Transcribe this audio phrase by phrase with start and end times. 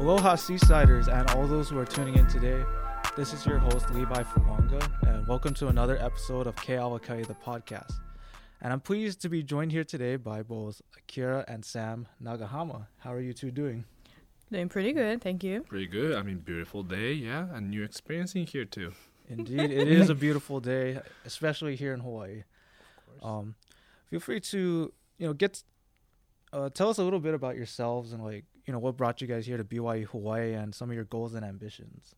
[0.00, 2.64] Aloha Seasiders and all those who are tuning in today.
[3.18, 7.34] This is your host Levi Fuanga, and welcome to another episode of Ke Alaka'i, the
[7.34, 7.92] podcast.
[8.62, 12.86] And I'm pleased to be joined here today by both Akira and Sam Nagahama.
[13.00, 13.84] How are you two doing?
[14.50, 15.60] Doing pretty good, thank you.
[15.64, 16.16] Pretty good.
[16.16, 18.92] I mean, beautiful day, yeah, and new experience in here too.
[19.28, 22.44] Indeed, it is a beautiful day, especially here in Hawaii.
[23.22, 23.54] Um,
[24.08, 25.62] feel free to you know get
[26.54, 29.26] uh, tell us a little bit about yourselves and like you know what brought you
[29.26, 32.14] guys here to BYU Hawaii and some of your goals and ambitions.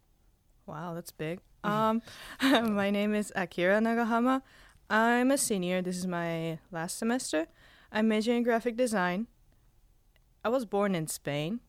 [0.67, 1.41] Wow, that's big.
[1.65, 2.03] Um,
[2.43, 4.43] my name is Akira Nagahama.
[4.91, 5.81] I'm a senior.
[5.81, 7.47] This is my last semester.
[7.91, 9.29] I'm majoring in graphic design.
[10.45, 11.61] I was born in Spain.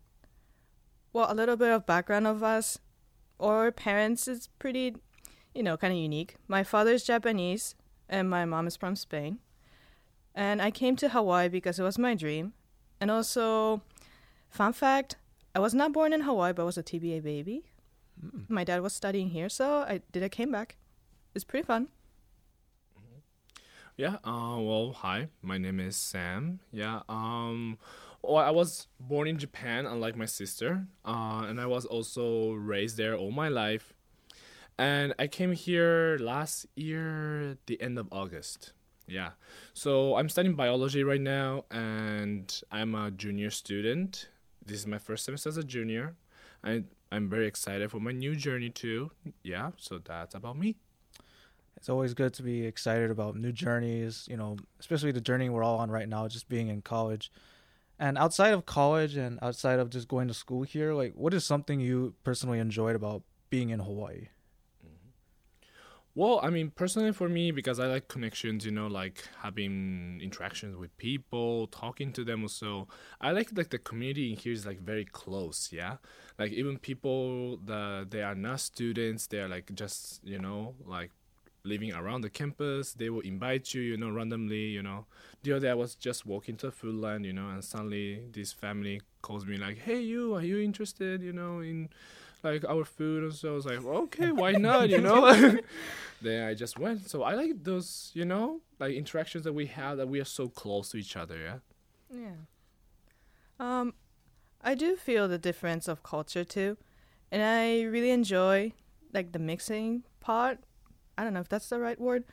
[1.13, 2.77] Well, a little bit of background of us.
[3.39, 4.97] Our parents is pretty,
[5.55, 6.35] you know, kind of unique.
[6.49, 7.75] My father's Japanese,
[8.09, 9.39] and my mom is from Spain.
[10.35, 12.51] And I came to Hawaii because it was my dream.
[12.99, 13.81] And also,
[14.53, 15.15] fun fact,
[15.55, 17.63] I was not born in Hawaii, but I was a TBA baby.
[18.23, 18.49] Mm.
[18.49, 20.23] My dad was studying here, so I did.
[20.23, 20.77] I came back.
[21.35, 21.89] It's pretty fun.
[23.97, 24.17] Yeah.
[24.23, 25.27] Uh, well, hi.
[25.41, 26.59] My name is Sam.
[26.71, 27.01] Yeah.
[27.09, 27.77] Um.
[28.21, 30.87] Well, I was born in Japan, unlike my sister.
[31.03, 33.93] Uh, and I was also raised there all my life.
[34.77, 38.71] And I came here last year, the end of August.
[39.07, 39.31] Yeah.
[39.73, 44.29] So I'm studying biology right now, and I'm a junior student.
[44.65, 46.15] This is my first semester as a junior.
[46.63, 49.11] I I'm very excited for my new journey too.
[49.43, 49.71] Yeah.
[49.77, 50.77] So that's about me
[51.83, 55.63] it's always good to be excited about new journeys, you know, especially the journey we're
[55.63, 57.29] all on right now, just being in college.
[57.99, 61.43] And outside of college and outside of just going to school here, like what is
[61.43, 64.29] something you personally enjoyed about being in Hawaii?
[66.15, 70.75] Well, I mean, personally for me, because I like connections, you know, like having interactions
[70.77, 72.47] with people, talking to them.
[72.47, 72.87] So
[73.19, 75.69] I like like the community in here is like very close.
[75.71, 75.97] Yeah,
[76.37, 81.09] like even people that they are not students, they are like just you know like
[81.63, 82.93] living around the campus.
[82.93, 85.05] They will invite you, you know, randomly, you know.
[85.41, 88.51] The other day I was just walking to a Foodland, you know, and suddenly this
[88.53, 91.89] family calls me like, "Hey, you, are you interested, you know, in
[92.43, 95.33] like our food?" And so I was like, "Okay, why not?" You know.
[96.21, 97.09] then I just went.
[97.09, 100.47] So I like those, you know, like interactions that we have that we are so
[100.47, 101.37] close to each other.
[101.37, 101.57] Yeah.
[102.09, 102.35] Yeah.
[103.59, 103.93] Um,
[104.61, 106.77] I do feel the difference of culture too,
[107.31, 108.73] and I really enjoy
[109.13, 110.59] like the mixing part
[111.17, 112.23] I don't know if that's the right word,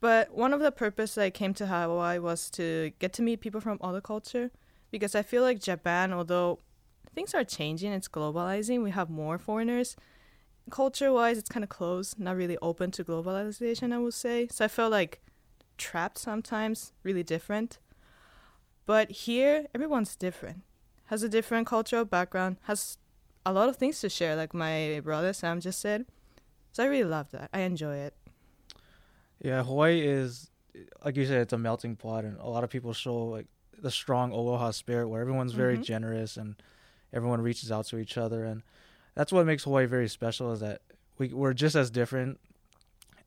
[0.00, 3.60] but one of the purpose I came to Hawaii was to get to meet people
[3.60, 4.50] from other culture
[4.90, 6.60] because I feel like Japan, although
[7.20, 9.94] things are changing, it's globalizing, we have more foreigners.
[10.70, 14.48] Culture wise, it's kind of closed, not really open to globalization, I would say.
[14.50, 15.20] So I felt like
[15.76, 17.78] trapped sometimes, really different.
[18.86, 20.62] But here, everyone's different,
[21.06, 22.96] has a different cultural background, has
[23.44, 26.06] a lot of things to share, like my brother Sam just said.
[26.72, 27.50] So I really love that.
[27.52, 28.14] I enjoy it.
[29.42, 30.50] Yeah, Hawaii is
[31.04, 33.46] like you said, it's a melting pot, and a lot of people show like
[33.78, 35.82] the strong aloha spirit, where everyone's very mm-hmm.
[35.82, 36.54] generous and
[37.12, 38.62] everyone reaches out to each other, and
[39.14, 40.52] that's what makes Hawaii very special.
[40.52, 40.82] Is that
[41.18, 42.40] we we're just as different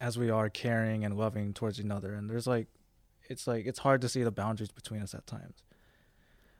[0.01, 2.67] as we are caring and loving towards each other, and there's like
[3.29, 5.63] it's like it's hard to see the boundaries between us at times.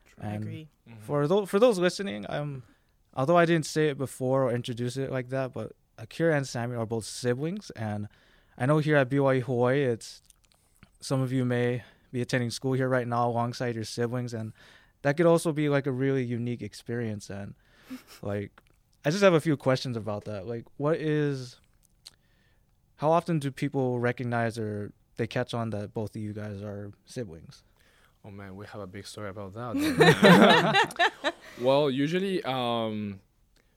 [0.06, 0.16] True.
[0.22, 0.68] And I agree.
[0.90, 1.00] Mm-hmm.
[1.02, 2.64] For those for those listening, um,
[3.16, 6.76] although I didn't say it before or introduce it like that, but Akira and Sammy
[6.76, 8.08] are both siblings, and
[8.58, 10.22] I know here at BYU Hawaii, it's
[11.00, 14.54] some of you may be attending school here right now alongside your siblings, and
[15.04, 17.30] that could also be like a really unique experience.
[17.30, 17.54] And
[18.22, 18.52] like,
[19.06, 20.48] I just have a few questions about that.
[20.48, 21.58] Like, what is,
[22.98, 26.92] how often do people recognize or they catch on that both of you guys are
[27.06, 27.64] siblings?
[28.26, 31.34] Oh man, we have a big story about that.
[31.62, 33.20] well, usually, um,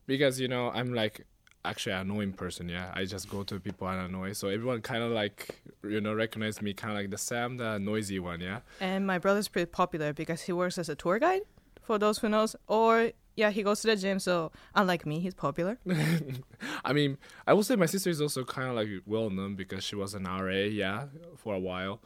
[0.05, 1.25] because you know, I'm like
[1.67, 2.69] actually an annoying person.
[2.69, 4.33] Yeah, I just go to people and annoy.
[4.33, 7.77] So everyone kind of like you know recognize me, kind of like the Sam, the
[7.77, 8.41] noisy one.
[8.41, 8.59] Yeah.
[8.79, 11.41] And my brother's pretty popular because he works as a tour guide.
[11.83, 14.19] For those who knows, or yeah, he goes to the gym.
[14.19, 15.77] So unlike me, he's popular.
[16.85, 19.83] I mean, I will say my sister is also kind of like well known because
[19.83, 20.49] she was an RA.
[20.51, 21.05] Yeah,
[21.37, 22.01] for a while.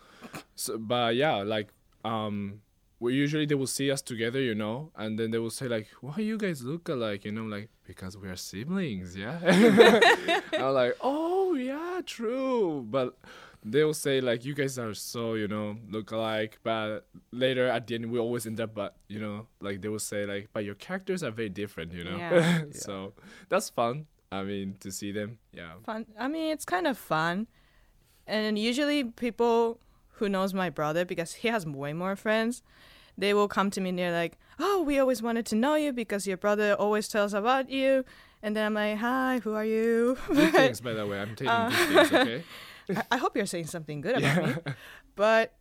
[0.55, 1.69] So, but yeah, like
[2.03, 2.61] um
[3.01, 5.88] we usually they will see us together, you know, and then they will say like,
[6.01, 9.39] "Why you guys look alike?" You know, like because we are siblings, yeah.
[10.53, 13.18] I'm like, "Oh yeah, true," but
[13.65, 17.88] they will say like, "You guys are so you know look alike," but later at
[17.88, 20.63] the end we always end up, but you know, like they will say like, "But
[20.63, 22.18] your characters are very different," you know.
[22.18, 22.65] Yeah.
[22.71, 23.13] so
[23.50, 24.06] that's fun.
[24.31, 25.74] I mean, to see them, yeah.
[25.83, 26.06] Fun.
[26.19, 27.48] I mean, it's kind of fun,
[28.27, 29.80] and usually people
[30.21, 32.62] who knows my brother because he has way more friends
[33.21, 35.94] they will come to me and they're like, "Oh, we always wanted to know you
[35.94, 38.03] because your brother always tells about you."
[38.44, 41.19] And then I'm like, "Hi, who are you?" Good things, by the way.
[41.21, 42.44] I'm taking Uh, good things, okay?
[43.00, 44.73] I- I hope you're saying something good about me.
[45.15, 45.53] But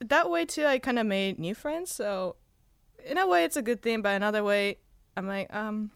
[0.00, 1.90] that way too, I kind of made new friends.
[1.94, 2.36] So
[3.06, 4.02] in a way, it's a good thing.
[4.02, 4.78] But another way,
[5.16, 5.92] I'm like, um,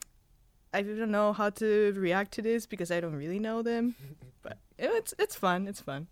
[0.73, 3.97] I don't know how to react to this because I don't really know them.
[4.43, 5.67] But it's it's fun.
[5.67, 6.07] It's fun.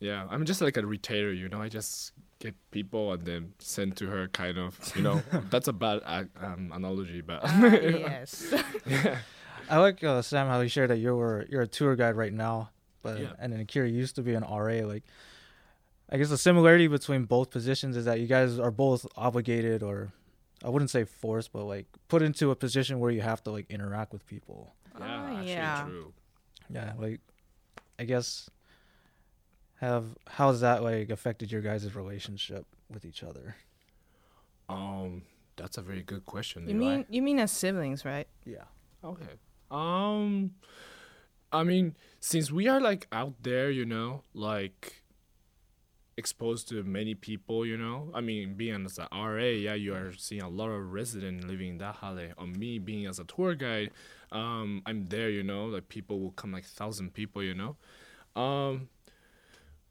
[0.00, 1.62] Yeah, I'm just like a retailer, you know.
[1.62, 4.74] I just get people and then send to her, kind of.
[4.96, 8.52] You know, that's a bad uh, um, analogy, but Ah, yes.
[8.86, 9.18] yeah,
[9.70, 12.32] I like uh, Sam how you shared that you were you're a tour guide right
[12.32, 12.70] now,
[13.02, 13.32] but Yeah.
[13.38, 14.82] and then Akira used to be an RA.
[14.84, 15.04] Like,
[16.10, 20.12] I guess the similarity between both positions is that you guys are both obligated, or
[20.64, 23.70] I wouldn't say forced, but like put into a position where you have to like
[23.70, 24.74] interact with people.
[24.98, 25.84] yeah, Ah, actually yeah.
[25.86, 26.12] true.
[26.68, 27.20] Yeah, like
[27.98, 28.50] I guess
[29.82, 33.56] have how's that like affected your guys' relationship with each other?
[34.68, 35.22] Um,
[35.56, 36.68] that's a very good question.
[36.68, 36.78] You Levi.
[36.78, 38.28] mean you mean as siblings, right?
[38.46, 38.64] Yeah.
[39.04, 39.34] Okay.
[39.72, 40.52] Um,
[41.50, 45.02] I mean, since we are like out there, you know, like
[46.16, 48.12] exposed to many people, you know.
[48.14, 51.70] I mean, being as a RA, yeah, you are seeing a lot of resident living
[51.70, 52.34] in that Dahale.
[52.38, 53.90] On me being as a tour guide,
[54.30, 57.76] um, I'm there, you know, like people will come like thousand people, you know.
[58.40, 58.88] Um,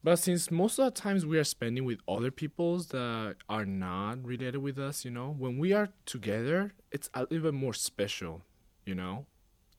[0.04, 4.24] but since most of the times we are spending with other peoples that are not
[4.26, 8.42] related with us, you know, when we are together, it's a little bit more special,
[8.86, 9.26] you know?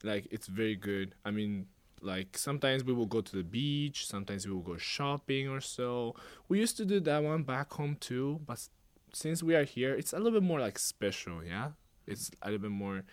[0.04, 1.14] Like it's very good.
[1.24, 1.66] I mean
[2.00, 6.14] like sometimes we will go to the beach sometimes we will go shopping or so.
[6.48, 8.68] We used to do that one back home too but
[9.12, 11.70] since we are here it's a little bit more like special yeah?
[12.06, 13.04] It's a little bit more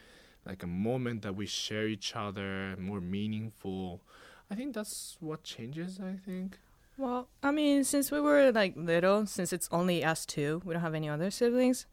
[0.45, 4.01] like a moment that we share each other more meaningful.
[4.49, 6.57] I think that's what changes i think
[6.99, 10.83] Well, I mean, since we were like little, since it's only us two, we don't
[10.83, 11.85] have any other siblings.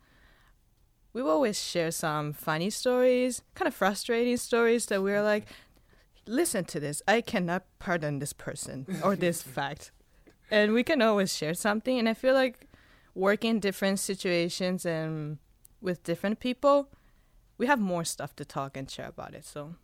[1.12, 5.46] We will always share some funny stories, kind of frustrating stories that we're like,
[6.26, 7.02] listen to this.
[7.06, 9.92] I cannot pardon this person or this fact.
[10.50, 12.00] And we can always share something.
[12.00, 12.66] And I feel like
[13.14, 15.38] working different situations and
[15.80, 16.90] with different people,
[17.58, 19.44] we have more stuff to talk and share about it.
[19.44, 19.76] So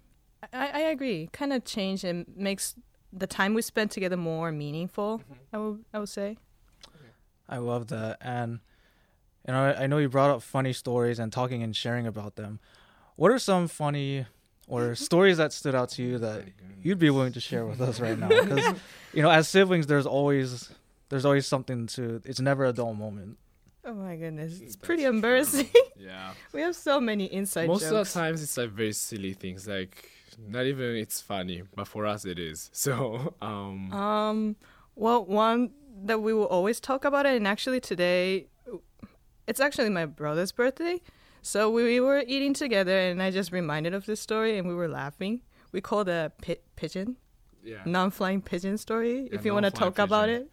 [0.52, 1.28] I, I agree.
[1.32, 2.74] Kind of change and makes
[3.12, 5.18] the time we spent together more meaningful.
[5.18, 5.32] Mm-hmm.
[5.56, 6.36] I would I would say.
[7.48, 8.18] I love that.
[8.20, 8.60] And
[9.46, 12.36] you know, I, I know you brought up funny stories and talking and sharing about
[12.36, 12.60] them.
[13.16, 14.26] What are some funny
[14.68, 16.44] or stories that stood out to you that
[16.82, 18.28] you'd be willing to share with us right now?
[18.42, 18.74] Because
[19.12, 20.70] you know, as siblings, there's always
[21.08, 22.22] there's always something to.
[22.24, 23.36] It's never a dull moment.
[23.84, 25.10] Oh my goodness, it's That's pretty true.
[25.10, 25.68] embarrassing.
[25.96, 27.92] yeah we have so many inside most jokes.
[27.92, 32.06] of the times it's like very silly things like not even it's funny but for
[32.06, 34.56] us it is so um Um,
[34.94, 35.70] well, one
[36.04, 38.48] that we will always talk about it, and actually today,
[39.46, 41.00] it's actually my brother's birthday.
[41.42, 44.88] So we were eating together, and I just reminded of this story, and we were
[44.88, 45.40] laughing.
[45.72, 47.16] We call a pi- pigeon,
[47.64, 49.22] yeah non-flying pigeon story.
[49.22, 50.48] Yeah, if you want to talk about it,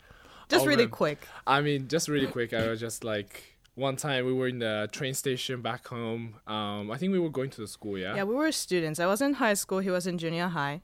[0.47, 0.91] just really Alright.
[0.91, 1.27] quick.
[1.45, 4.87] I mean, just really quick, I was just like one time we were in the
[4.91, 6.35] train station back home.
[6.47, 8.15] Um, I think we were going to the school, yeah.
[8.15, 8.99] Yeah, we were students.
[8.99, 9.79] I was in high school.
[9.79, 10.81] He was in junior high.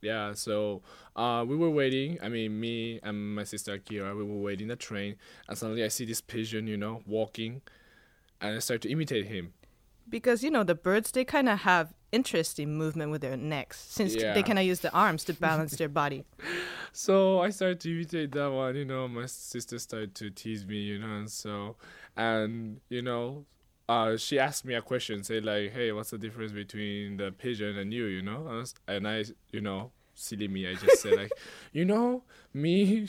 [0.00, 0.82] Yeah, so
[1.14, 2.18] uh, we were waiting.
[2.22, 5.14] I mean, me and my sister Akira, we were waiting the train,
[5.48, 7.62] and suddenly I see this pigeon, you know, walking,
[8.40, 9.52] and I start to imitate him.
[10.10, 14.12] because you know the birds they kind of have interesting movement with their necks since
[14.14, 14.34] Yeah.
[14.34, 16.24] they cannot use the arms to balance their body
[16.92, 19.08] So I started to imitate that one, you know.
[19.08, 21.76] My sister started to tease me, you know, and so,
[22.16, 23.46] and you know,
[23.88, 27.78] uh, she asked me a question, say like, "Hey, what's the difference between the pigeon
[27.78, 29.92] and you?" You know, and I, you know,
[30.22, 31.32] silly me, I just said like,
[31.72, 32.22] you know,
[32.54, 33.08] me,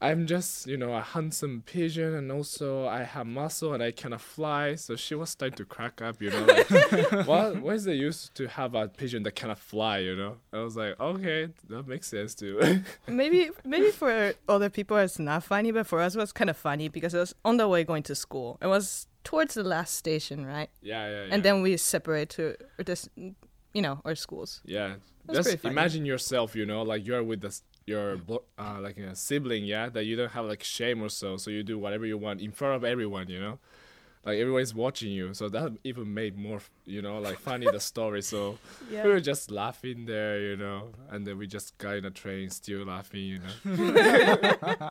[0.00, 4.20] I'm just, you know, a handsome pigeon, and also I have muscle and I cannot
[4.20, 4.74] fly.
[4.74, 6.70] So she was starting to crack up, you know, like,
[7.26, 9.98] what, what is the use to have a pigeon that cannot fly?
[9.98, 12.82] You know, I was like, okay, that makes sense too.
[13.06, 16.56] maybe maybe for other people it's not funny but for us it was kind of
[16.56, 19.94] funny because it was on the way going to school it was towards the last
[19.94, 21.34] station right Yeah, yeah, yeah.
[21.34, 24.94] and then we separate to this you know our schools yeah,
[25.32, 28.18] That's just imagine yourself, you know, like you're with this your
[28.58, 31.62] uh, like a sibling, yeah, that you don't have like shame or so, so you
[31.62, 33.58] do whatever you want in front of everyone, you know,
[34.24, 38.22] like everyone's watching you, so that even made more, you know, like funny the story.
[38.22, 38.58] So
[38.90, 42.10] yeah we were just laughing there, you know, and then we just got in a
[42.10, 43.54] train, still laughing, you know.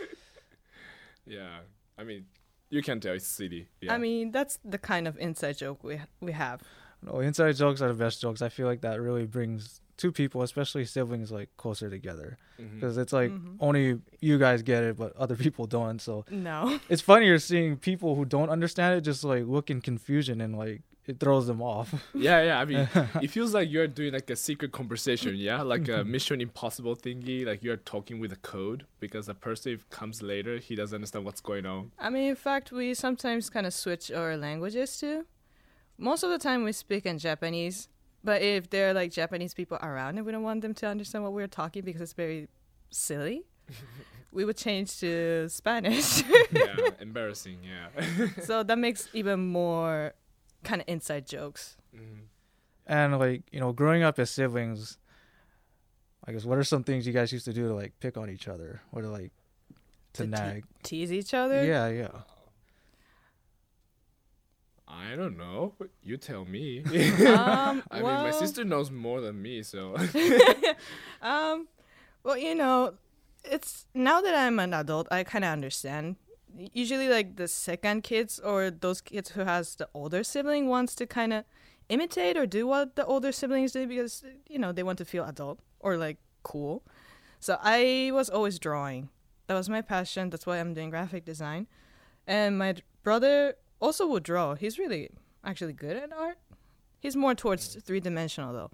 [1.26, 1.58] yeah,
[1.96, 2.26] I mean,
[2.70, 3.68] you can tell it's silly.
[3.80, 3.94] Yeah.
[3.94, 6.60] i mean that's the kind of inside joke we we have
[7.06, 8.42] No, inside jokes are the best jokes.
[8.42, 12.36] I feel like that really brings two people, especially siblings, like closer together
[12.74, 13.56] because it's like Mhm.
[13.60, 16.00] only you guys get it, but other people don't.
[16.00, 16.78] So No.
[16.90, 20.82] it's funnier seeing people who don't understand it just like look in confusion and like
[21.06, 21.94] it throws them off.
[22.14, 22.60] Yeah, yeah.
[22.60, 22.88] I mean,
[23.22, 27.46] it feels like you're doing like a secret conversation, yeah, like a Mission Impossible thingy.
[27.46, 31.24] Like you're talking with a code because the person if comes later, he doesn't understand
[31.24, 31.92] what's going on.
[31.98, 35.26] I mean, in fact, we sometimes kind of switch our languages too.
[35.98, 37.88] Most of the time, we speak in Japanese,
[38.22, 41.24] but if there are like Japanese people around and we don't want them to understand
[41.24, 42.48] what we're talking because it's very
[42.90, 43.44] silly,
[44.32, 46.22] we would change to Spanish.
[46.52, 47.58] yeah, embarrassing.
[47.64, 48.28] Yeah.
[48.42, 50.12] so that makes even more
[50.64, 51.76] kind of inside jokes.
[51.94, 52.26] Mhm.
[52.86, 54.98] and like you know, growing up as siblings,
[56.26, 58.28] I guess what are some things you guys used to do to like pick on
[58.28, 59.32] each other or to like
[60.14, 60.64] to, To te- nag?
[60.82, 61.64] Tease each other.
[61.64, 62.08] Yeah, yeah.
[64.88, 65.74] I don't know.
[66.02, 66.82] You tell me.
[66.84, 69.96] Um, I mean, my sister knows more than me, so.
[71.22, 71.66] Um,
[72.22, 72.94] well, you know,
[73.44, 76.16] it's now that I'm an adult, I kind of understand.
[76.72, 81.06] Usually, like the second kids or those kids who has the older sibling wants to
[81.06, 81.44] kind of
[81.88, 85.24] imitate or do what the older siblings do because you know they want to feel
[85.24, 86.82] adult or like cool.
[87.40, 89.10] So I was always drawing.
[89.46, 90.30] That was my passion.
[90.30, 91.66] That's why I'm doing graphic design.
[92.26, 94.54] And my brother also would draw.
[94.54, 95.10] He's really
[95.44, 96.38] actually good at art.
[97.00, 98.70] He's more towards three dimensional though.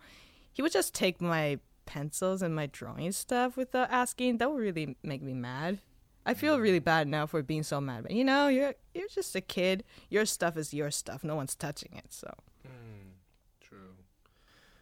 [0.53, 4.39] He would just take my pencils and my drawing stuff without asking.
[4.39, 5.81] That would really make me mad.
[6.25, 6.63] I feel mm.
[6.63, 8.05] really bad now for being so mad.
[8.05, 9.85] But you know, you're you're just a kid.
[10.09, 11.25] Your stuff is your stuff.
[11.25, 12.07] No one's touching it.
[12.11, 12.33] So
[12.67, 13.13] mm,
[13.61, 13.97] True.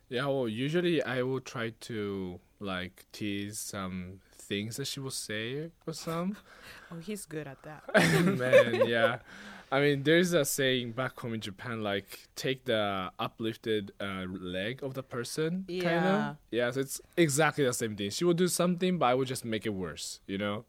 [0.09, 5.71] Yeah, well, usually I will try to like tease some things that she will say
[5.87, 6.37] or some.
[6.93, 7.83] oh, he's good at that.
[8.37, 9.19] Man, yeah.
[9.73, 14.83] I mean, there's a saying back home in Japan, like take the uplifted uh, leg
[14.83, 16.31] of the person, kind Yeah.
[16.31, 16.37] of.
[16.51, 18.11] Yeah, so it's exactly the same thing.
[18.11, 20.65] She will do something, but I will just make it worse, you know.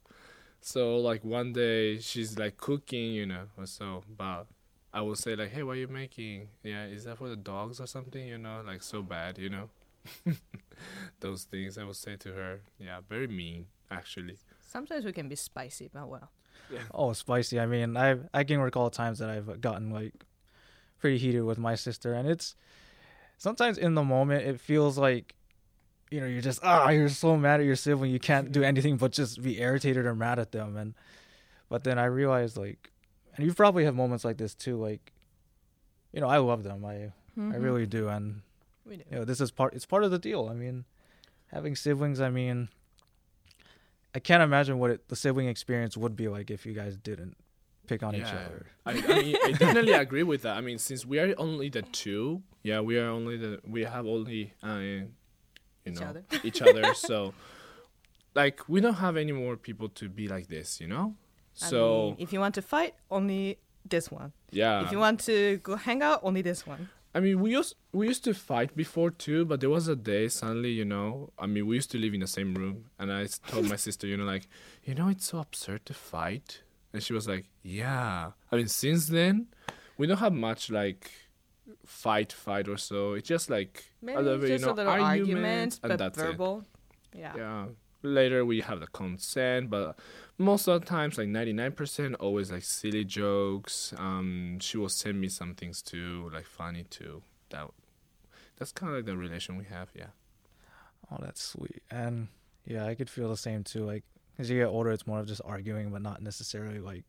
[0.61, 4.45] So like one day she's like cooking, you know, or so, but
[4.93, 6.49] I will say like, hey, what are you making?
[6.63, 8.27] Yeah, is that for the dogs or something?
[8.27, 9.69] You know, like so bad, you know.
[11.19, 12.61] Those things I will say to her.
[12.79, 14.37] Yeah, very mean actually.
[14.59, 16.29] Sometimes we can be spicy, but well.
[16.93, 17.59] Oh, spicy.
[17.59, 20.13] I mean, I I can recall times that I've gotten like
[20.99, 22.55] pretty heated with my sister, and it's
[23.37, 25.35] sometimes in the moment it feels like
[26.11, 28.97] you know you're just ah you're so mad at your sibling you can't do anything
[28.97, 30.93] but just be irritated or mad at them, and
[31.69, 32.91] but then I realized like,
[33.35, 35.11] and you probably have moments like this too, like
[36.13, 37.63] you know I love them, I I Mhm.
[37.63, 38.41] really do, and
[38.85, 39.03] we do.
[39.09, 40.49] you know this is part it's part of the deal.
[40.49, 40.85] I mean,
[41.47, 42.69] having siblings, I mean.
[44.13, 47.35] I can't imagine what it, the sibling experience would be like if you guys didn't
[47.87, 48.67] pick on each other.
[48.85, 50.57] I, I mean, I definitely agree with that.
[50.57, 54.05] I mean, since we are only the two, yeah, we are only the we have
[54.05, 55.07] only uh, you
[55.85, 56.23] Each know other.
[56.43, 56.93] each other.
[56.95, 57.33] So,
[58.35, 61.15] like, we don't have any more people to be like this, you know.
[61.61, 64.31] I So mean, if you want to fight, only this one.
[64.51, 66.89] yeah, if you want to go hang out, only this one.
[67.13, 70.29] I mean, we used we used to fight before too, but there was a day
[70.29, 71.31] suddenly, you know.
[71.37, 74.07] I mean, we used to live in the same room, and I told my sister,
[74.07, 74.47] you know, like,
[74.83, 76.63] you know, it's so absurd to fight,
[76.93, 78.31] and she was like, yeah.
[78.51, 79.47] I mean, since then,
[79.97, 81.11] we don't have much like
[81.85, 83.13] fight, fight or so.
[83.13, 86.17] It's just like Maybe little, bit, just you know, a little argument, arguments, but that's
[86.17, 86.21] it.
[86.21, 86.65] verbal.
[87.13, 87.33] Yeah.
[87.35, 87.65] Yeah.
[88.03, 89.97] Later we have the consent, but
[90.37, 93.93] most of the times, like ninety nine percent, always like silly jokes.
[93.97, 97.21] Um, she will send me some things too, like funny too.
[97.51, 97.69] That,
[98.57, 99.89] that's kind of like the relation we have.
[99.95, 100.07] Yeah.
[101.11, 101.83] Oh, that's sweet.
[101.91, 102.29] And
[102.65, 103.83] yeah, I could feel the same too.
[103.85, 104.03] Like
[104.39, 107.03] as you get older, it's more of just arguing, but not necessarily like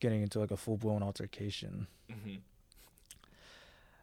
[0.00, 1.86] getting into like a full blown altercation.
[2.10, 2.36] Mm-hmm.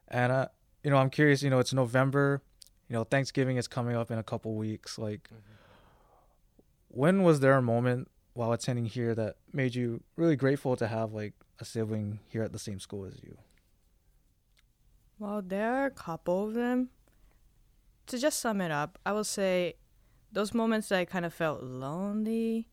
[0.07, 0.47] And uh,
[0.83, 1.43] you know, I'm curious.
[1.43, 2.41] You know, it's November.
[2.89, 4.99] You know, Thanksgiving is coming up in a couple weeks.
[4.99, 5.29] Like,
[6.93, 11.11] when was there a moment while attending here that made you really grateful to have
[11.11, 13.35] like a sibling here at the same school as you?
[15.17, 16.89] Well, there are a couple of them.
[18.07, 19.75] To just sum it up, I will say
[20.31, 22.67] those moments that I kind of felt lonely.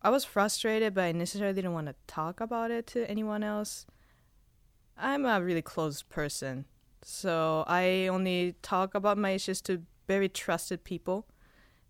[0.00, 3.86] I was frustrated, but I necessarily didn't want to talk about it to anyone else.
[4.96, 6.66] I'm a really closed person,
[7.02, 11.26] so I only talk about my issues to very trusted people.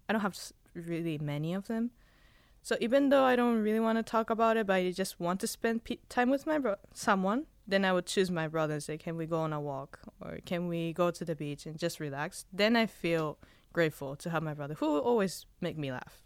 [0.08, 0.36] I don't have
[0.74, 1.90] really many of them.
[2.62, 5.40] So even though I don't really want to talk about it, but I just want
[5.40, 8.82] to spend pe- time with my bro- someone, then I would choose my brother and
[8.82, 11.78] say, "Can we go on a walk or can we go to the beach and
[11.78, 13.38] just relax?" Then I feel
[13.72, 16.22] grateful to have my brother, who will always make me laugh.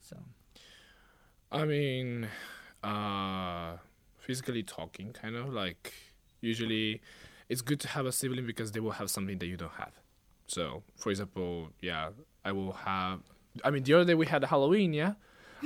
[0.00, 0.16] So
[1.50, 2.28] I mean,
[2.82, 3.78] uh,
[4.18, 5.92] physically talking, kind of like
[6.40, 7.00] usually,
[7.48, 9.92] it's good to have a sibling because they will have something that you don't have.
[10.46, 12.10] So, for example, yeah,
[12.44, 13.20] I will have.
[13.64, 15.14] I mean, the other day we had Halloween, yeah.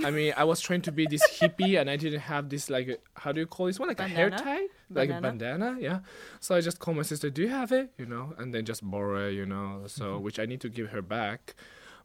[0.05, 2.99] I mean, I was trying to be this hippie, and I didn't have this like,
[3.15, 3.89] how do you call this one?
[3.89, 4.43] Like a hair Bandana?
[4.59, 5.21] tie, like a Bandana?
[5.21, 5.99] bandana, yeah.
[6.41, 8.83] So I just called my sister, "Do you have it?" You know, and then just
[8.89, 9.83] borrow it, you know.
[9.87, 11.55] So which I need to give her back,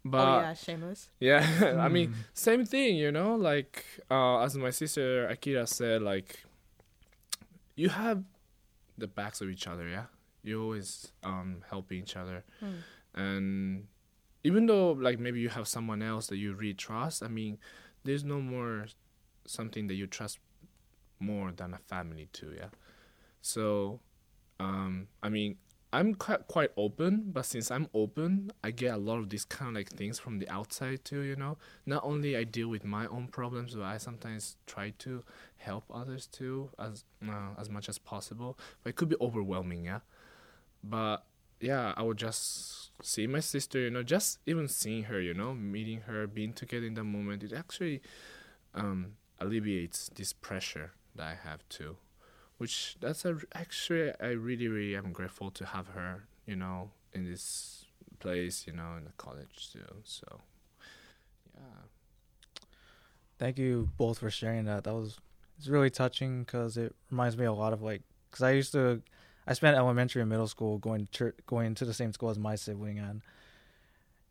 [0.04, 1.10] but oh yeah, shameless.
[1.22, 6.44] yeah, I mean, same thing, you know, like uh, as my sister Akira said, like
[7.76, 8.24] you have
[8.98, 10.06] the backs of each other, yeah.
[10.44, 12.76] You always um helping each other, Hmm.
[13.16, 13.88] and
[14.44, 17.58] even though like maybe you have someone else that you really trust, I mean,
[18.04, 18.88] there's no more
[19.46, 20.40] something that you trust
[21.20, 22.70] more than a family too, yeah.
[23.42, 24.00] So,
[24.60, 25.58] um, I mean,
[25.94, 29.70] I'm quite quite open, but since I'm open, I get a lot of these kind
[29.70, 31.22] of like things from the outside too.
[31.22, 35.24] You know, not only I deal with my own problems, but I sometimes try to
[35.58, 38.58] help others too, as uh, as much as possible.
[38.84, 40.00] But it could be overwhelming, yeah.
[40.84, 41.26] But
[41.60, 43.80] yeah, I would just see my sister.
[43.80, 47.44] You know, just even seeing her, you know, meeting her, being together in the moment,
[47.44, 48.02] it actually
[48.74, 51.98] um, alleviates this pressure that I have too
[52.58, 57.24] which that's a actually I really really am grateful to have her you know in
[57.24, 57.86] this
[58.20, 60.42] place you know in the college too so
[61.56, 61.62] yeah
[63.40, 64.84] Thank you both for sharing that.
[64.86, 65.20] That was
[65.58, 69.02] it's really touching because it reminds me a lot of like because I used to
[69.48, 72.38] I spent elementary and middle school going to church, going to the same school as
[72.38, 73.22] my sibling and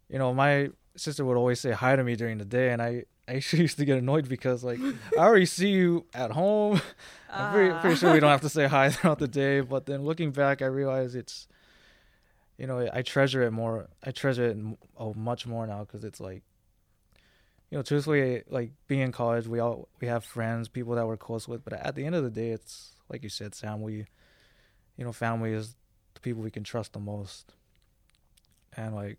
[0.09, 3.05] you know my sister would always say hi to me during the day and I
[3.29, 4.79] I actually used to get annoyed because like
[5.19, 6.81] I already see you at home.
[7.31, 7.81] I'm pretty, Ah.
[7.81, 9.61] pretty sure we don't have to say hi throughout the day.
[9.61, 11.49] But then looking back, I realize it's,
[12.57, 13.89] you know, I treasure it more.
[14.05, 14.57] I treasure it
[14.97, 16.43] oh, much more now because it's like,
[17.71, 21.17] you know, truthfully, like being in college, we all we have friends, people that we're
[21.17, 21.65] close with.
[21.65, 23.83] But at the end of the day, it's like you said, Sam.
[23.83, 24.07] We,
[24.97, 25.75] you know, family is
[26.15, 27.55] the people we can trust the most,
[28.77, 29.19] and like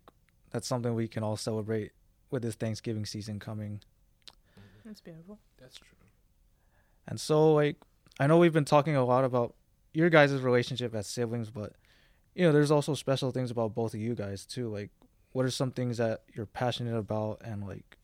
[0.50, 1.92] that's something we can all celebrate
[2.30, 3.80] with this Thanksgiving season coming.
[4.84, 5.38] That's beautiful.
[5.60, 5.88] that's true
[7.06, 7.76] And so, like,
[8.18, 9.54] I know we've been talking a lot about
[9.92, 11.74] your guys' relationship as siblings, but
[12.34, 14.68] you know, there's also special things about both of you guys too.
[14.68, 14.90] Like,
[15.32, 17.98] what are some things that you're passionate about, and like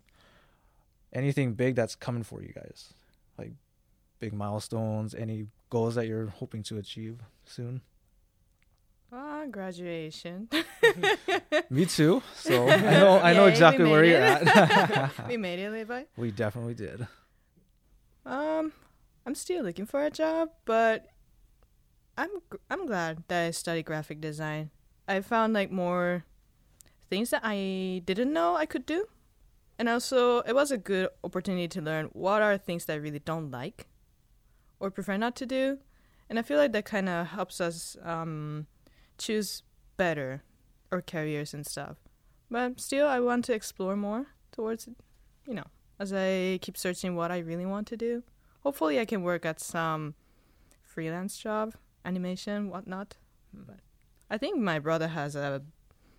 [1.12, 3.03] anything big that's coming for you guys, like
[4.20, 7.80] big milestones, any goals that you're hoping to achieve soon?
[9.12, 10.48] Ah, graduation.
[11.70, 12.22] Me too.
[12.34, 15.12] So I know I know Yay, we exactly where made you're at.
[15.28, 16.04] we made it, Levi.
[16.16, 17.06] we definitely did.
[18.26, 18.72] Um,
[19.26, 21.06] I'm still looking for a job, but
[22.18, 22.30] I'm
[22.70, 24.70] I'm glad that I studied graphic design.
[25.06, 26.24] I found like more
[27.10, 29.06] things that I didn't know I could do,
[29.78, 33.20] and also it was a good opportunity to learn what are things that I really
[33.20, 33.86] don't like,
[34.84, 35.78] or prefer not to do,
[36.28, 38.66] and I feel like that kind of helps us um
[39.16, 39.62] choose
[39.96, 40.42] better
[40.92, 41.96] our careers and stuff.
[42.50, 44.88] But still, I want to explore more towards,
[45.46, 45.64] you know,
[45.98, 48.22] as I keep searching what I really want to do.
[48.60, 50.14] Hopefully, I can work at some
[50.82, 53.16] freelance job, animation, whatnot.
[53.52, 53.80] But
[54.30, 55.62] I think my brother has a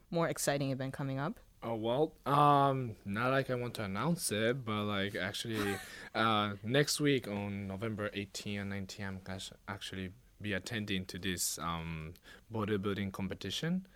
[0.10, 1.40] more exciting event coming up.
[1.68, 5.78] Oh well, um, not like I want to announce it, but like actually,
[6.16, 12.14] uh, next week on November 18 and 19, I'm actually be attending to this um
[12.54, 13.88] bodybuilding competition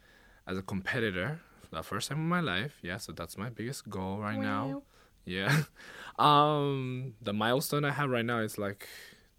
[0.47, 2.73] as a competitor for the first time in my life.
[2.81, 4.81] Yeah, so that's my biggest goal right now.
[5.25, 5.63] Yeah.
[6.17, 8.89] Um, the milestone I have right now is like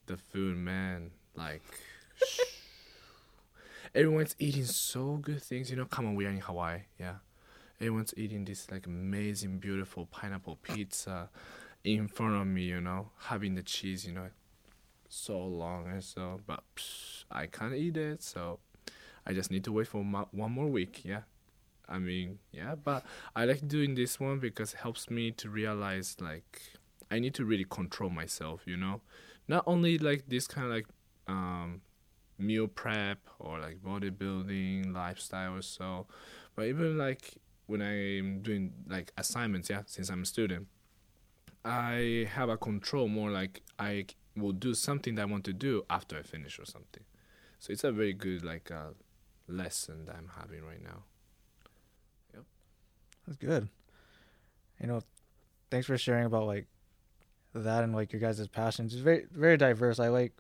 [0.07, 1.11] the food, man.
[1.35, 1.61] Like.
[3.95, 5.85] Everyone's eating so good things, you know.
[5.85, 7.17] Come on, we are in Hawaii, yeah
[7.81, 11.31] everyone's eating this like amazing beautiful pineapple pizza
[11.85, 14.29] in front of me you know having the cheese you know
[15.09, 18.59] so long and so but psh, i can't eat it so
[19.27, 21.23] i just need to wait for mo- one more week yeah.
[21.89, 26.17] I mean yeah but i like doing this one because it helps me to realize
[26.21, 26.61] like
[27.11, 29.01] i need to really control myself you know.
[29.49, 30.87] Not only like this kind of like
[31.27, 31.81] um
[32.39, 36.07] meal prep or like bodybuilding lifestyle or so
[36.55, 37.35] but even like
[37.71, 40.67] when I'm doing like assignments, yeah, since I'm a student,
[41.65, 44.07] I have a control more like I
[44.37, 47.05] will do something that I want to do after I finish or something.
[47.61, 48.91] So it's a very good like uh,
[49.47, 51.05] lesson that I'm having right now.
[52.35, 52.45] Yep.
[53.27, 53.69] That's good.
[54.81, 55.03] You know,
[55.71, 56.67] thanks for sharing about like
[57.55, 58.95] that and like your guys' passions.
[58.95, 60.01] It's very very diverse.
[60.01, 60.33] I like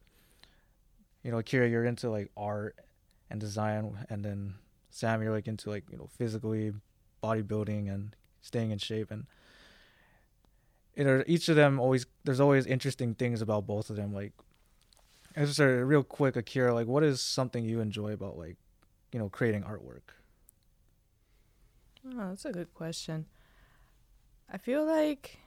[1.23, 2.77] you know, Akira, you're into like art
[3.31, 4.55] and design and then
[4.90, 6.73] Sam you're like into like, you know, physically
[7.22, 9.26] bodybuilding and staying in shape and
[10.96, 14.12] you know, each of them always there's always interesting things about both of them.
[14.12, 14.33] Like
[15.37, 18.56] I just a real quick, Akira, like what is something you enjoy about like,
[19.12, 20.12] you know, creating artwork?
[22.06, 23.26] Oh, that's a good question.
[24.52, 25.38] I feel like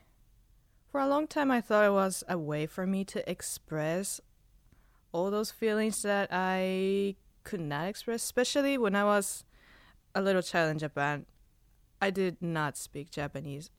[0.90, 4.20] for a long time I thought it was a way for me to express
[5.12, 9.44] all those feelings that I could not express, especially when I was
[10.14, 11.26] a little child in Japan.
[12.04, 13.70] I did not speak Japanese.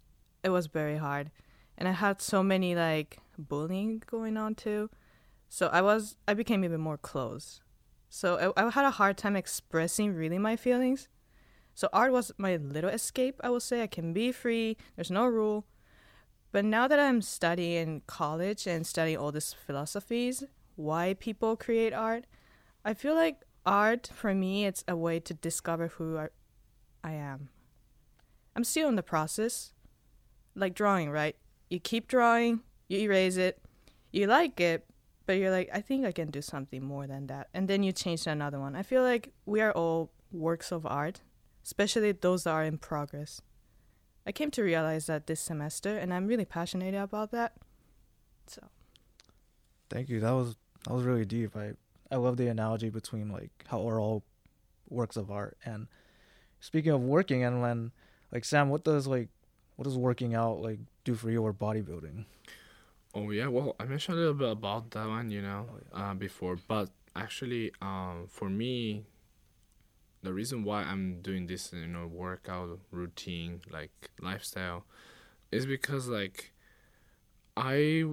[0.43, 1.29] It was very hard.
[1.77, 4.89] And I had so many like bullying going on too.
[5.47, 7.61] So I was I became even more close.
[8.09, 11.07] So I, I had a hard time expressing really my feelings.
[11.75, 13.83] So art was my little escape, I would say.
[13.83, 15.67] I can be free, there's no rule.
[16.51, 20.43] But now that I'm studying college and studying all these philosophies,
[20.75, 22.25] why people create art,
[22.83, 26.17] I feel like art for me it's a way to discover who
[27.03, 27.49] I am.
[28.55, 29.73] I'm still in the process.
[30.55, 31.35] Like drawing, right?
[31.69, 33.61] You keep drawing, you erase it,
[34.11, 34.85] you like it,
[35.25, 37.49] but you're like, I think I can do something more than that.
[37.53, 38.75] And then you change to another one.
[38.75, 41.21] I feel like we are all works of art
[41.65, 43.41] especially those that are in progress.
[44.25, 47.53] I came to realize that this semester, and I'm really passionate about that.
[48.47, 48.61] So,
[49.89, 50.19] thank you.
[50.19, 51.55] That was that was really deep.
[51.55, 51.73] I
[52.11, 54.23] I love the analogy between like how we're all
[54.89, 55.57] works of art.
[55.65, 55.87] And
[56.59, 57.91] speaking of working, and when
[58.35, 59.29] like Sam, what does like
[59.77, 62.25] what does working out like do for you or bodybuilding?
[63.13, 66.11] Oh yeah, well I mentioned a little bit about that one, you know, oh, yeah.
[66.11, 69.05] uh, before, but actually, um, for me,
[70.21, 74.83] the reason why I'm doing this, you know, workout routine, like lifestyle,
[75.49, 76.51] is because like
[77.55, 78.03] I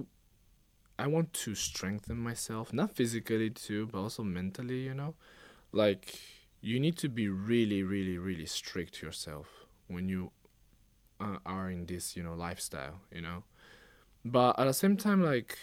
[0.97, 5.15] I want to strengthen myself, not physically too, but also mentally, you know?
[5.73, 6.17] Like
[6.61, 10.31] you need to be really really really strict yourself when you
[11.19, 13.43] uh, are in this, you know, lifestyle, you know?
[14.25, 15.57] But at the same time like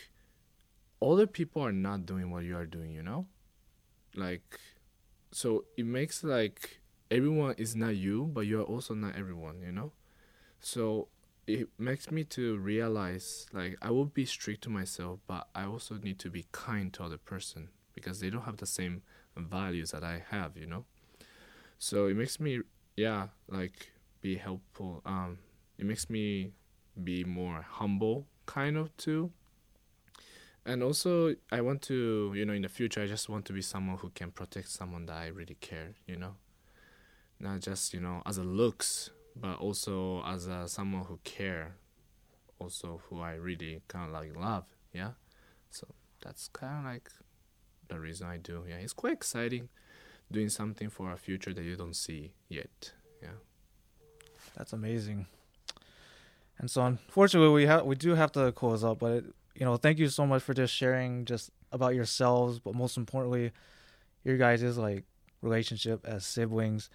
[1.03, 3.27] other people are not doing what you are doing, you know?
[4.15, 4.59] Like
[5.33, 6.81] so it makes like
[7.11, 9.93] everyone is not you but you're also not everyone you know
[10.59, 11.09] so
[11.47, 15.97] it makes me to realize like i will be strict to myself but i also
[15.97, 19.03] need to be kind to other person because they don't have the same
[19.37, 20.85] values that i have you know
[21.79, 22.61] so it makes me
[22.97, 25.03] yeah like be helpful.
[25.05, 25.39] Um
[25.79, 26.53] it makes me
[27.03, 29.31] be more humble kind of too.
[30.67, 33.63] And also i want to you know in the future i just want to be
[33.63, 36.35] someone who can protect someone that i really care you know?
[37.41, 41.77] Not just you know as a looks but also as a someone who care
[42.59, 45.13] also who i really kind of like love yeah?
[45.71, 45.87] So
[46.23, 47.09] that's kind of like
[47.89, 48.77] the reason i do yeah.
[48.77, 49.71] It's quite exciting
[50.31, 53.39] doing something for a future that you don't see yet yeah
[54.57, 55.27] that's amazing
[56.59, 59.25] and so unfortunately we have we do have to close up but it,
[59.61, 63.53] you know, thank you so much for just sharing just about yourselves, but most importantly,
[64.25, 65.05] your guys' like
[65.43, 66.89] relationship as siblings.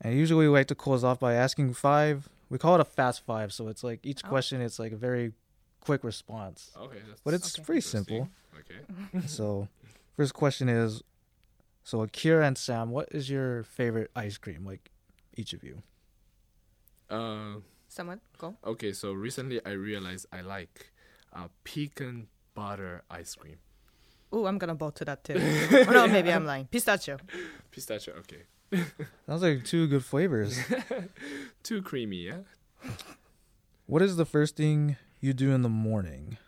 [0.00, 2.28] And usually we like to close off by asking five.
[2.48, 4.28] We call it a fast five, so it's like each oh.
[4.28, 5.32] question it's like a very
[5.80, 6.70] quick response.
[6.76, 7.64] Okay, but it's okay.
[7.64, 8.28] pretty simple.
[8.58, 9.26] Okay.
[9.26, 9.68] so,
[10.16, 11.02] first question is,
[11.84, 14.64] so Akira and Sam, what is your favorite ice cream?
[14.64, 14.90] Like,
[15.36, 15.82] each of you.
[17.12, 17.60] Uh.
[17.88, 18.56] Someone go.
[18.64, 20.92] Okay, so recently I realized I like
[21.34, 23.58] uh, pecan butter ice cream.
[24.32, 25.34] Oh, I'm gonna vote to that too.
[25.86, 26.66] or no, maybe I'm lying.
[26.66, 27.18] Pistachio.
[27.70, 28.44] Pistachio, okay.
[29.26, 30.58] Sounds like two good flavors.
[31.62, 32.38] Too creamy, yeah.
[33.84, 36.38] What is the first thing you do in the morning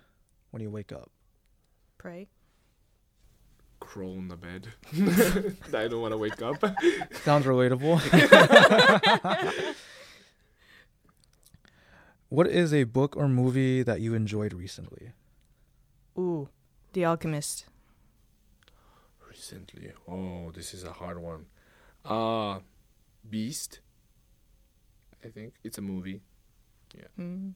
[0.50, 1.11] when you wake up?
[1.98, 2.29] Pray.
[3.81, 4.68] Crawl in the bed.
[5.74, 6.64] I don't want to wake up.
[7.22, 8.00] Sounds relatable.
[12.35, 15.12] What is a book or movie that you enjoyed recently?
[16.18, 16.49] Ooh,
[16.92, 17.66] The Alchemist.
[19.29, 19.92] Recently.
[20.09, 21.47] Oh, this is a hard one.
[22.05, 22.59] Uh
[23.31, 23.79] Beast.
[25.25, 26.23] I think it's a movie.
[26.92, 27.05] Yeah.
[27.16, 27.53] Mm.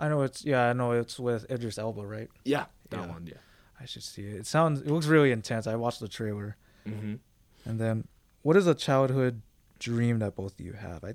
[0.00, 2.30] I know it's yeah, I know it's with Idris Elba, right?
[2.46, 3.06] Yeah, that yeah.
[3.06, 3.42] one, yeah.
[3.78, 4.36] I should see it.
[4.36, 5.66] It sounds it looks really intense.
[5.66, 6.56] I watched the trailer.
[6.86, 7.16] hmm
[7.66, 8.08] And then
[8.40, 9.42] what is a childhood
[9.78, 11.04] dream that both of you have?
[11.04, 11.08] I,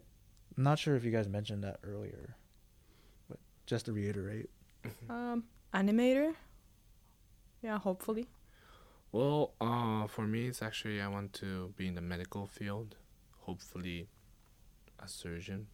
[0.56, 2.36] I'm not sure if you guys mentioned that earlier
[3.70, 4.50] just to reiterate?
[4.84, 5.12] Mm-hmm.
[5.12, 6.34] Um, animator.
[7.62, 8.28] Yeah, hopefully.
[9.12, 12.96] Well, uh, for me, it's actually I want to be in the medical field.
[13.42, 14.08] Hopefully,
[15.04, 15.68] a surgeon,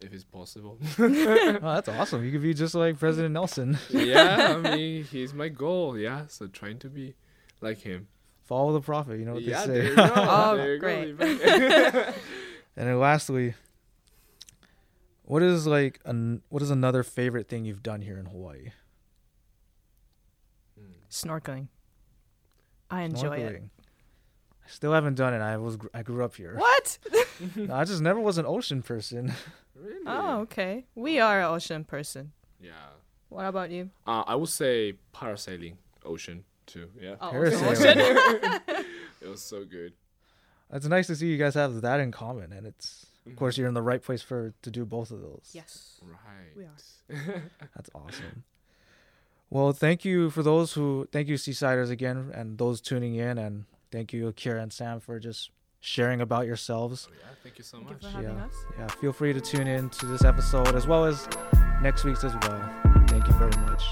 [0.00, 0.78] if it's possible.
[0.98, 2.24] oh, that's awesome!
[2.24, 3.78] You could be just like President Nelson.
[3.90, 5.98] yeah, I mean, he's my goal.
[5.98, 7.14] Yeah, so trying to be
[7.60, 8.08] like him.
[8.44, 9.18] Follow the prophet.
[9.18, 9.80] You know what yeah, they say.
[9.80, 10.12] There you go.
[10.16, 11.10] oh, there great.
[11.20, 12.14] and
[12.76, 13.54] then lastly,
[15.28, 18.70] what is like an what is another favorite thing you've done here in Hawaii?
[21.10, 21.68] Snorkeling.
[22.90, 23.54] I enjoy Snorkeling.
[23.56, 23.70] it.
[24.66, 25.40] Still haven't done it.
[25.40, 26.54] I was gr- I grew up here.
[26.56, 26.98] What?
[27.54, 29.32] No, I just never was an ocean person.
[29.80, 30.02] Really?
[30.08, 30.86] Oh, okay.
[30.96, 32.32] We are an ocean person.
[32.60, 32.72] Yeah.
[33.28, 33.90] What about you?
[34.04, 36.90] Uh, I would say parasailing, ocean too.
[37.00, 37.14] Yeah.
[37.20, 38.60] Oh, Parasailing.
[39.22, 39.92] it was so good.
[40.72, 43.60] It's nice to see you guys have that in common, and it's of course Mm-hmm.
[43.60, 45.50] you're in the right place for to do both of those.
[45.52, 46.00] Yes.
[46.02, 46.56] Right.
[46.56, 47.42] We are.
[47.76, 48.44] That's awesome.
[49.50, 53.64] Well, thank you for those who thank you Seasiders again, and those tuning in, and
[53.90, 57.08] thank you Akira and Sam for just sharing about yourselves.
[57.10, 57.26] Oh, yeah.
[57.42, 58.02] Thank you so Thank you much.
[58.02, 58.44] for having Yeah.
[58.44, 58.54] us.
[58.78, 61.26] Yeah, feel free to tune in to this episode as well as
[61.80, 62.70] next week's as well.
[63.06, 63.82] Thank you very much.